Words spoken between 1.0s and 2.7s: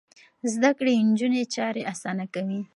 نجونې چارې اسانه کوي.